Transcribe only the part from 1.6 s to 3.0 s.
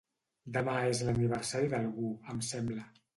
d'algú, em sembla.